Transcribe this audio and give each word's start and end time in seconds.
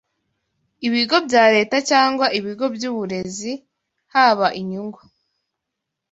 ibigo 0.87 1.15
bya 1.27 1.43
leta 1.55 1.77
cyangwa 1.89 2.25
ibigo 2.39 2.65
byuburezi 2.75 3.51
haba 4.13 4.47
inyungu 4.59 5.01